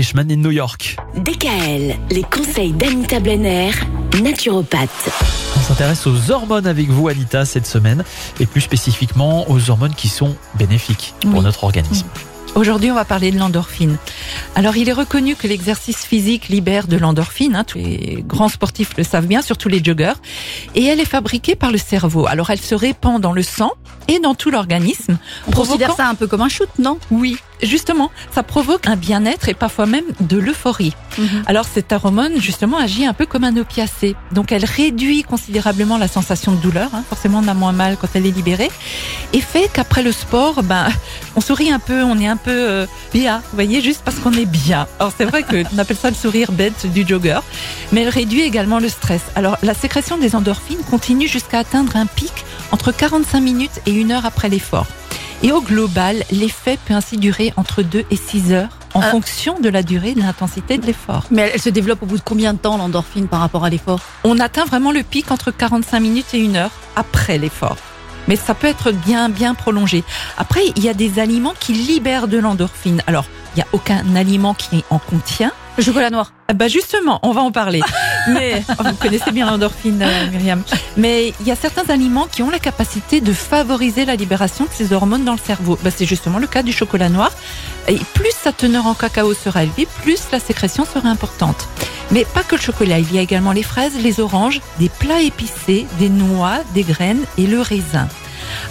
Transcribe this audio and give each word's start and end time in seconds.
Englishman 0.00 0.30
in 0.30 0.36
New 0.36 0.50
York. 0.50 0.96
DKL, 1.14 1.94
les 2.10 2.22
conseils 2.22 2.72
d'Anita 2.72 3.20
Blenner, 3.20 3.70
naturopathe. 4.22 5.10
On 5.58 5.60
s'intéresse 5.60 6.06
aux 6.06 6.30
hormones 6.30 6.66
avec 6.66 6.88
vous, 6.88 7.08
Anita, 7.08 7.44
cette 7.44 7.66
semaine, 7.66 8.02
et 8.40 8.46
plus 8.46 8.62
spécifiquement 8.62 9.44
aux 9.50 9.68
hormones 9.68 9.94
qui 9.94 10.08
sont 10.08 10.34
bénéfiques 10.54 11.12
pour 11.30 11.42
notre 11.42 11.64
organisme. 11.64 12.06
Aujourd'hui, 12.56 12.90
on 12.90 12.94
va 12.94 13.04
parler 13.04 13.30
de 13.30 13.38
l'endorphine. 13.38 13.96
Alors, 14.54 14.76
il 14.76 14.88
est 14.88 14.92
reconnu 14.92 15.34
que 15.36 15.46
l'exercice 15.46 15.98
physique 16.04 16.48
libère 16.48 16.88
de 16.88 16.96
l'endorphine. 16.96 17.54
hein, 17.56 17.64
tous 17.64 17.78
les 17.78 18.22
grands 18.26 18.48
sportifs 18.48 18.90
le 18.98 19.04
savent 19.04 19.26
bien, 19.26 19.40
surtout 19.40 19.68
les 19.68 19.82
joggeurs. 19.82 20.16
Et 20.74 20.84
elle 20.84 21.00
est 21.00 21.04
fabriquée 21.06 21.54
par 21.54 21.70
le 21.70 21.78
cerveau. 21.78 22.26
Alors, 22.26 22.50
elle 22.50 22.60
se 22.60 22.74
répand 22.74 23.20
dans 23.20 23.32
le 23.32 23.42
sang 23.42 23.70
et 24.08 24.18
dans 24.18 24.34
tout 24.34 24.50
l'organisme. 24.50 25.16
On 25.46 25.52
considère 25.52 25.88
provoquant- 25.90 25.96
ça 25.96 26.08
un 26.08 26.14
peu 26.16 26.26
comme 26.26 26.40
un 26.42 26.48
shoot, 26.48 26.68
non? 26.78 26.98
Oui, 27.12 27.36
justement, 27.62 28.10
ça 28.34 28.42
provoque 28.42 28.88
un 28.88 28.96
bien-être 28.96 29.48
et 29.48 29.54
parfois 29.54 29.86
même 29.86 30.04
de 30.20 30.36
l'euphorie. 30.36 30.92
Alors 31.46 31.66
cette 31.72 31.92
hormone, 31.92 32.40
justement, 32.40 32.78
agit 32.78 33.04
un 33.06 33.12
peu 33.12 33.26
comme 33.26 33.44
un 33.44 33.56
opiacé. 33.56 34.16
Donc 34.32 34.52
elle 34.52 34.64
réduit 34.64 35.22
considérablement 35.22 35.98
la 35.98 36.08
sensation 36.08 36.52
de 36.52 36.56
douleur. 36.56 36.88
hein. 36.94 37.04
Forcément, 37.08 37.40
on 37.44 37.48
a 37.48 37.54
moins 37.54 37.72
mal 37.72 37.96
quand 38.00 38.08
elle 38.14 38.26
est 38.26 38.30
libérée. 38.30 38.70
Et 39.32 39.40
fait 39.40 39.70
qu'après 39.72 40.02
le 40.02 40.12
sport, 40.12 40.62
ben, 40.64 40.88
on 41.36 41.40
sourit 41.40 41.70
un 41.70 41.78
peu, 41.78 42.02
on 42.02 42.18
est 42.18 42.26
un 42.26 42.36
peu 42.44 42.50
euh, 42.50 42.86
bien, 43.12 43.38
vous 43.38 43.54
voyez, 43.54 43.80
juste 43.80 44.02
parce 44.04 44.18
qu'on 44.18 44.32
est 44.32 44.46
bien. 44.46 44.86
Alors 44.98 45.12
c'est 45.16 45.24
vrai 45.24 45.42
qu'on 45.42 45.78
appelle 45.78 45.96
ça 45.96 46.10
le 46.10 46.16
sourire 46.16 46.52
bête 46.52 46.86
du 46.92 47.06
jogger. 47.06 47.40
Mais 47.92 48.02
elle 48.02 48.08
réduit 48.08 48.42
également 48.42 48.78
le 48.78 48.88
stress. 48.88 49.22
Alors 49.36 49.56
la 49.62 49.74
sécrétion 49.74 50.18
des 50.18 50.34
endorphines 50.36 50.82
continue 50.90 51.28
jusqu'à 51.28 51.58
atteindre 51.60 51.96
un 51.96 52.06
pic 52.06 52.32
entre 52.72 52.92
45 52.92 53.40
minutes 53.40 53.80
et 53.86 53.92
une 53.92 54.12
heure 54.12 54.26
après 54.26 54.48
l'effort. 54.48 54.86
Et 55.42 55.52
au 55.52 55.62
global, 55.62 56.22
l'effet 56.30 56.78
peut 56.86 56.92
ainsi 56.94 57.16
durer 57.16 57.52
entre 57.56 57.82
2 57.82 58.04
et 58.10 58.16
6 58.16 58.52
heures 58.52 58.68
en 58.92 59.00
Ah. 59.00 59.10
fonction 59.10 59.58
de 59.58 59.68
la 59.70 59.82
durée 59.82 60.10
et 60.10 60.14
de 60.14 60.20
l'intensité 60.20 60.76
de 60.76 60.84
l'effort. 60.84 61.24
Mais 61.30 61.42
elle, 61.42 61.50
elle 61.54 61.60
se 61.62 61.70
développe 61.70 62.02
au 62.02 62.06
bout 62.06 62.18
de 62.18 62.22
combien 62.22 62.52
de 62.52 62.58
temps 62.58 62.76
l'endorphine 62.76 63.26
par 63.26 63.40
rapport 63.40 63.64
à 63.64 63.70
l'effort? 63.70 64.00
On 64.24 64.38
atteint 64.38 64.66
vraiment 64.66 64.92
le 64.92 65.02
pic 65.02 65.30
entre 65.30 65.50
45 65.50 66.00
minutes 66.00 66.34
et 66.34 66.38
une 66.40 66.56
heure 66.56 66.72
après 66.94 67.38
l'effort. 67.38 67.76
Mais 68.30 68.36
ça 68.36 68.54
peut 68.54 68.68
être 68.68 68.92
bien, 68.92 69.28
bien 69.28 69.54
prolongé. 69.54 70.04
Après, 70.38 70.60
il 70.76 70.84
y 70.84 70.88
a 70.88 70.94
des 70.94 71.18
aliments 71.18 71.54
qui 71.58 71.72
libèrent 71.72 72.28
de 72.28 72.38
l'endorphine. 72.38 73.02
Alors, 73.08 73.24
il 73.52 73.58
n'y 73.58 73.62
a 73.64 73.66
aucun 73.72 74.14
aliment 74.14 74.54
qui 74.54 74.84
en 74.88 75.00
contient. 75.00 75.50
Le 75.76 75.82
chocolat 75.82 76.10
noir. 76.10 76.32
Ah 76.46 76.52
Bah 76.52 76.68
justement, 76.68 77.18
on 77.24 77.32
va 77.32 77.40
en 77.40 77.50
parler. 77.50 77.80
Mais 78.28 78.62
oh, 78.68 78.82
vous 78.84 78.94
connaissez 78.94 79.32
bien 79.32 79.46
l'endorphine, 79.46 80.00
euh, 80.00 80.30
Myriam. 80.30 80.62
Mais 80.96 81.34
il 81.40 81.46
y 81.48 81.50
a 81.50 81.56
certains 81.56 81.92
aliments 81.92 82.28
qui 82.30 82.44
ont 82.44 82.50
la 82.50 82.60
capacité 82.60 83.20
de 83.20 83.32
favoriser 83.32 84.04
la 84.04 84.14
libération 84.14 84.64
de 84.64 84.70
ces 84.72 84.92
hormones 84.92 85.24
dans 85.24 85.32
le 85.32 85.38
cerveau. 85.44 85.76
Bah, 85.82 85.90
c'est 85.90 86.06
justement 86.06 86.38
le 86.38 86.46
cas 86.46 86.62
du 86.62 86.72
chocolat 86.72 87.08
noir. 87.08 87.32
Et 87.88 87.98
plus 88.14 88.29
sa 88.42 88.52
teneur 88.52 88.86
en 88.86 88.94
cacao 88.94 89.34
sera 89.34 89.64
élevée, 89.64 89.86
plus 90.02 90.20
la 90.32 90.40
sécrétion 90.40 90.84
sera 90.84 91.08
importante. 91.08 91.68
Mais 92.10 92.24
pas 92.24 92.42
que 92.42 92.56
le 92.56 92.60
chocolat, 92.60 92.98
il 92.98 93.12
y 93.14 93.18
a 93.18 93.20
également 93.20 93.52
les 93.52 93.62
fraises, 93.62 93.92
les 94.02 94.18
oranges, 94.20 94.60
des 94.78 94.88
plats 94.88 95.20
épicés, 95.22 95.86
des 95.98 96.08
noix, 96.08 96.58
des 96.74 96.82
graines 96.82 97.24
et 97.38 97.46
le 97.46 97.60
raisin. 97.60 98.08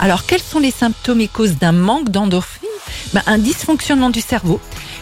Alors, 0.00 0.24
quels 0.24 0.42
sont 0.42 0.58
les 0.58 0.70
symptômes 0.70 1.20
et 1.20 1.28
causes 1.28 1.56
d'un 1.58 1.72
manque 1.72 2.10
d'endorphine? 2.10 2.68
Ben, 3.12 3.22
Un 3.26 3.38
dysfonctionnement 3.38 4.10
du 4.10 4.20
cerveau, 4.20 4.60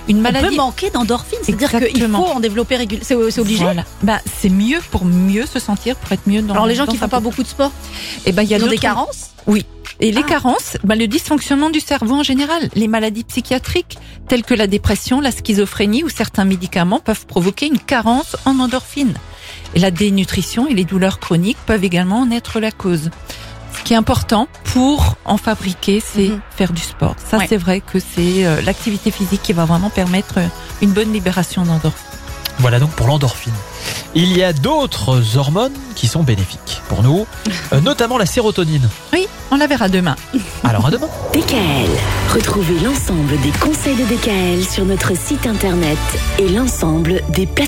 une 0.08 0.18
On 0.18 0.22
maladie 0.22 0.48
peut 0.48 0.56
manquer 0.56 0.90
d'endorphine, 0.90 1.38
c'est-à-dire 1.42 1.70
qu'il 1.70 2.08
faut 2.08 2.16
en 2.16 2.40
développer 2.40 2.76
régulièrement. 2.76 3.30
C'est 3.30 3.40
obligé? 3.40 3.64
Voilà. 3.64 3.84
Bah, 4.02 4.20
c'est 4.40 4.48
mieux 4.48 4.80
pour 4.90 5.04
mieux 5.04 5.46
se 5.46 5.58
sentir, 5.58 5.96
pour 5.96 6.12
être 6.12 6.26
mieux 6.26 6.42
dans 6.42 6.54
Alors 6.54 6.66
les 6.66 6.74
gens 6.74 6.86
dans 6.86 6.92
qui 6.92 6.98
font 6.98 7.08
pas 7.08 7.20
beaucoup 7.20 7.42
de 7.42 7.48
sport, 7.48 7.72
Eh 8.26 8.32
ben, 8.32 8.42
il 8.42 8.48
y 8.48 8.54
a 8.54 8.58
ils 8.58 8.64
ont 8.64 8.68
des 8.68 8.78
carences? 8.78 9.30
Et 10.00 10.10
les 10.12 10.22
Ah. 10.24 10.28
carences, 10.28 10.76
bah, 10.84 10.94
le 10.96 11.06
dysfonctionnement 11.06 11.70
du 11.70 11.80
cerveau 11.80 12.16
en 12.16 12.22
général, 12.22 12.68
les 12.74 12.88
maladies 12.88 13.24
psychiatriques 13.24 13.96
telles 14.28 14.42
que 14.42 14.54
la 14.54 14.66
dépression, 14.66 15.20
la 15.20 15.30
schizophrénie 15.30 16.02
ou 16.04 16.08
certains 16.08 16.44
médicaments 16.44 17.00
peuvent 17.00 17.26
provoquer 17.26 17.66
une 17.66 17.78
carence 17.78 18.36
en 18.44 18.58
endorphine. 18.58 19.14
Et 19.74 19.78
la 19.78 19.90
dénutrition 19.90 20.66
et 20.66 20.74
les 20.74 20.84
douleurs 20.84 21.18
chroniques 21.20 21.58
peuvent 21.66 21.84
également 21.84 22.20
en 22.20 22.30
être 22.30 22.60
la 22.60 22.70
cause. 22.72 23.10
Ce 23.76 23.82
qui 23.82 23.92
est 23.92 23.96
important 23.96 24.46
pour 24.64 25.16
en 25.24 25.36
fabriquer, 25.36 26.00
c'est 26.00 26.28
Mhm. 26.28 26.40
faire 26.56 26.72
du 26.72 26.80
sport. 26.82 27.16
Ça, 27.30 27.38
Ouais. 27.38 27.46
c'est 27.48 27.56
vrai 27.56 27.80
que 27.80 27.98
c'est 27.98 28.46
euh, 28.46 28.60
l'activité 28.62 29.10
physique 29.10 29.42
qui 29.42 29.52
va 29.52 29.64
vraiment 29.64 29.90
permettre 29.90 30.38
euh, 30.38 30.46
une 30.80 30.90
bonne 30.92 31.12
libération 31.12 31.62
d'endorphine. 31.64 32.06
Voilà 32.60 32.78
donc 32.78 32.90
pour 32.92 33.08
l'endorphine. 33.08 33.52
Il 34.14 34.34
y 34.36 34.44
a 34.44 34.52
d'autres 34.52 35.36
hormones 35.36 35.72
qui 35.96 36.06
sont 36.06 36.22
bénéfiques 36.22 36.80
pour 36.88 37.02
nous, 37.02 37.26
euh, 37.72 37.80
notamment 37.80 38.16
la 38.16 38.26
sérotonine. 38.26 38.88
Oui, 39.12 39.26
on 39.54 39.56
la 39.56 39.68
verra 39.68 39.88
demain. 39.88 40.16
Alors 40.64 40.86
à 40.86 40.90
demain. 40.90 41.06
DKL. 41.32 41.90
Retrouvez 42.34 42.80
l'ensemble 42.80 43.40
des 43.40 43.52
conseils 43.60 43.94
de 43.94 44.04
DKL 44.04 44.64
sur 44.64 44.84
notre 44.84 45.16
site 45.16 45.46
internet 45.46 45.98
et 46.40 46.48
l'ensemble 46.48 47.22
des 47.28 47.46
plateformes. 47.46 47.64